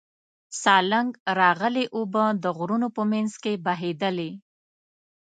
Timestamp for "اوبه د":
1.95-2.45